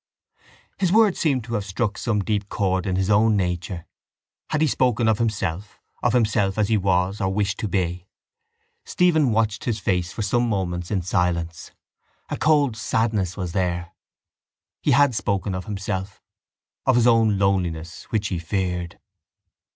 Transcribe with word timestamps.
His 0.79 0.91
words 0.91 1.19
seemed 1.19 1.43
to 1.43 1.53
have 1.53 1.63
struck 1.63 1.95
some 1.95 2.23
deep 2.23 2.49
chord 2.49 2.87
in 2.87 2.95
his 2.95 3.11
own 3.11 3.37
nature. 3.37 3.85
Had 4.49 4.61
he 4.61 4.65
spoken 4.67 5.07
of 5.07 5.19
himself, 5.19 5.79
of 6.01 6.13
himself 6.13 6.57
as 6.57 6.69
he 6.69 6.75
was 6.75 7.21
or 7.21 7.31
wished 7.31 7.59
to 7.59 7.67
be? 7.67 8.07
Stephen 8.83 9.31
watched 9.31 9.65
his 9.65 9.77
face 9.77 10.11
for 10.11 10.23
some 10.23 10.49
moments 10.49 10.89
in 10.89 11.03
silence. 11.03 11.69
A 12.31 12.35
cold 12.37 12.75
sadness 12.75 13.37
was 13.37 13.51
there. 13.51 13.93
He 14.81 14.89
had 14.89 15.13
spoken 15.13 15.53
of 15.53 15.65
himself, 15.65 16.19
of 16.87 16.95
his 16.95 17.05
own 17.05 17.37
loneliness 17.37 18.05
which 18.05 18.29
he 18.29 18.39
feared. 18.39 18.97